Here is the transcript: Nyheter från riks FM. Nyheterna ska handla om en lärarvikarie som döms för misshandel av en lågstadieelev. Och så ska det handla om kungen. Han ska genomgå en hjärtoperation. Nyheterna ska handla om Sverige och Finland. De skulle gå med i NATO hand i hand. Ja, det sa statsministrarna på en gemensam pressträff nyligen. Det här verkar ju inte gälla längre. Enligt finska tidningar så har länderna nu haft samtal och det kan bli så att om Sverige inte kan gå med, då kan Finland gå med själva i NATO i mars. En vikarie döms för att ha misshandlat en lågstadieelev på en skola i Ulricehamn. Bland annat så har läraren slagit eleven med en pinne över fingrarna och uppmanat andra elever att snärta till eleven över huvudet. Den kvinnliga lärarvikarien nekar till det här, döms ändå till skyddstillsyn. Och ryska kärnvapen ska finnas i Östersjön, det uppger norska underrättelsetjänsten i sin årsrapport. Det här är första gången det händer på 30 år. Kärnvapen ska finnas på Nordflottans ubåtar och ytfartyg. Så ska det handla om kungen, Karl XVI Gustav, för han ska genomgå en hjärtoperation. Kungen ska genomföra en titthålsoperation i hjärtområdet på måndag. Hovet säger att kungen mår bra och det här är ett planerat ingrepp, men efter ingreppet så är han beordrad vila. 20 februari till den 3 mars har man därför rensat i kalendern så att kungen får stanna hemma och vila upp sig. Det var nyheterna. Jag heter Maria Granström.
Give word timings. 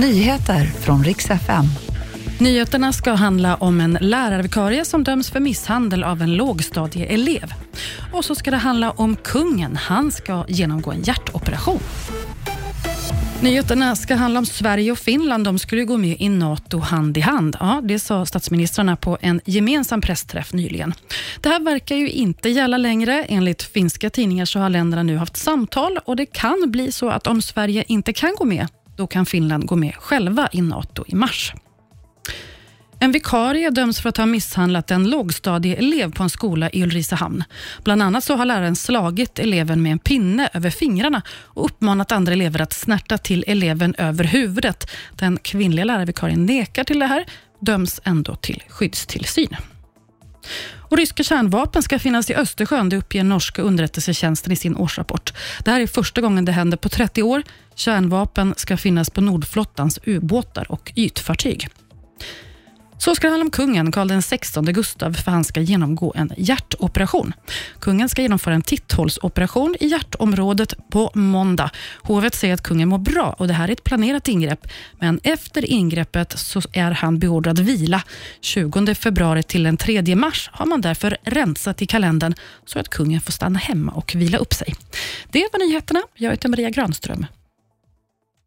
Nyheter 0.00 0.64
från 0.64 1.04
riks 1.04 1.30
FM. 1.30 1.64
Nyheterna 2.40 2.92
ska 2.92 3.12
handla 3.12 3.54
om 3.54 3.80
en 3.80 3.98
lärarvikarie 4.00 4.84
som 4.84 5.04
döms 5.04 5.30
för 5.30 5.40
misshandel 5.40 6.04
av 6.04 6.22
en 6.22 6.34
lågstadieelev. 6.34 7.54
Och 8.12 8.24
så 8.24 8.34
ska 8.34 8.50
det 8.50 8.56
handla 8.56 8.90
om 8.90 9.16
kungen. 9.16 9.76
Han 9.76 10.12
ska 10.12 10.44
genomgå 10.48 10.92
en 10.92 11.02
hjärtoperation. 11.02 11.80
Nyheterna 13.42 13.96
ska 13.96 14.14
handla 14.14 14.38
om 14.38 14.46
Sverige 14.46 14.92
och 14.92 14.98
Finland. 14.98 15.44
De 15.44 15.58
skulle 15.58 15.84
gå 15.84 15.96
med 15.96 16.16
i 16.20 16.28
NATO 16.28 16.78
hand 16.78 17.18
i 17.18 17.20
hand. 17.20 17.56
Ja, 17.60 17.80
det 17.84 17.98
sa 17.98 18.26
statsministrarna 18.26 18.96
på 18.96 19.18
en 19.20 19.40
gemensam 19.44 20.00
pressträff 20.00 20.52
nyligen. 20.52 20.94
Det 21.40 21.48
här 21.48 21.60
verkar 21.60 21.96
ju 21.96 22.10
inte 22.10 22.48
gälla 22.48 22.76
längre. 22.76 23.24
Enligt 23.24 23.62
finska 23.62 24.10
tidningar 24.10 24.44
så 24.44 24.58
har 24.58 24.70
länderna 24.70 25.02
nu 25.02 25.16
haft 25.16 25.36
samtal 25.36 25.98
och 26.04 26.16
det 26.16 26.26
kan 26.26 26.64
bli 26.66 26.92
så 26.92 27.10
att 27.10 27.26
om 27.26 27.42
Sverige 27.42 27.84
inte 27.86 28.12
kan 28.12 28.34
gå 28.38 28.44
med, 28.44 28.68
då 28.96 29.06
kan 29.06 29.26
Finland 29.26 29.66
gå 29.66 29.76
med 29.76 29.94
själva 29.94 30.48
i 30.52 30.60
NATO 30.60 31.04
i 31.06 31.14
mars. 31.14 31.52
En 33.02 33.12
vikarie 33.12 33.70
döms 33.70 34.00
för 34.00 34.08
att 34.08 34.16
ha 34.16 34.26
misshandlat 34.26 34.90
en 34.90 35.10
lågstadieelev 35.10 36.12
på 36.12 36.22
en 36.22 36.30
skola 36.30 36.70
i 36.70 36.82
Ulricehamn. 36.82 37.44
Bland 37.84 38.02
annat 38.02 38.24
så 38.24 38.36
har 38.36 38.44
läraren 38.44 38.76
slagit 38.76 39.38
eleven 39.38 39.82
med 39.82 39.92
en 39.92 39.98
pinne 39.98 40.48
över 40.52 40.70
fingrarna 40.70 41.22
och 41.28 41.64
uppmanat 41.64 42.12
andra 42.12 42.32
elever 42.32 42.60
att 42.60 42.72
snärta 42.72 43.18
till 43.18 43.44
eleven 43.46 43.94
över 43.98 44.24
huvudet. 44.24 44.90
Den 45.18 45.38
kvinnliga 45.38 45.84
lärarvikarien 45.84 46.46
nekar 46.46 46.84
till 46.84 46.98
det 46.98 47.06
här, 47.06 47.24
döms 47.60 48.00
ändå 48.04 48.34
till 48.34 48.62
skyddstillsyn. 48.68 49.56
Och 50.78 50.96
ryska 50.96 51.22
kärnvapen 51.22 51.82
ska 51.82 51.98
finnas 51.98 52.30
i 52.30 52.34
Östersjön, 52.34 52.88
det 52.88 52.96
uppger 52.96 53.24
norska 53.24 53.62
underrättelsetjänsten 53.62 54.52
i 54.52 54.56
sin 54.56 54.76
årsrapport. 54.76 55.32
Det 55.64 55.70
här 55.70 55.80
är 55.80 55.86
första 55.86 56.20
gången 56.20 56.44
det 56.44 56.52
händer 56.52 56.76
på 56.76 56.88
30 56.88 57.22
år. 57.22 57.42
Kärnvapen 57.74 58.54
ska 58.56 58.76
finnas 58.76 59.10
på 59.10 59.20
Nordflottans 59.20 59.98
ubåtar 60.04 60.72
och 60.72 60.92
ytfartyg. 60.96 61.68
Så 63.04 63.14
ska 63.14 63.26
det 63.26 63.30
handla 63.30 63.44
om 63.44 63.50
kungen, 63.50 63.92
Karl 63.92 64.20
XVI 64.20 64.72
Gustav, 64.72 65.12
för 65.12 65.30
han 65.30 65.44
ska 65.44 65.60
genomgå 65.60 66.12
en 66.16 66.32
hjärtoperation. 66.36 67.34
Kungen 67.80 68.08
ska 68.08 68.22
genomföra 68.22 68.54
en 68.54 68.62
titthålsoperation 68.62 69.76
i 69.80 69.86
hjärtområdet 69.86 70.74
på 70.90 71.10
måndag. 71.14 71.70
Hovet 72.02 72.34
säger 72.34 72.54
att 72.54 72.62
kungen 72.62 72.88
mår 72.88 72.98
bra 72.98 73.34
och 73.38 73.48
det 73.48 73.54
här 73.54 73.68
är 73.68 73.72
ett 73.72 73.84
planerat 73.84 74.28
ingrepp, 74.28 74.66
men 74.98 75.20
efter 75.22 75.64
ingreppet 75.64 76.38
så 76.38 76.60
är 76.72 76.90
han 76.90 77.18
beordrad 77.18 77.58
vila. 77.58 78.02
20 78.40 78.94
februari 78.94 79.42
till 79.42 79.62
den 79.62 79.76
3 79.76 80.16
mars 80.16 80.50
har 80.52 80.66
man 80.66 80.80
därför 80.80 81.16
rensat 81.22 81.82
i 81.82 81.86
kalendern 81.86 82.34
så 82.64 82.78
att 82.78 82.88
kungen 82.88 83.20
får 83.20 83.32
stanna 83.32 83.58
hemma 83.58 83.92
och 83.92 84.14
vila 84.14 84.38
upp 84.38 84.54
sig. 84.54 84.74
Det 85.30 85.48
var 85.52 85.66
nyheterna. 85.66 86.02
Jag 86.14 86.30
heter 86.30 86.48
Maria 86.48 86.70
Granström. 86.70 87.26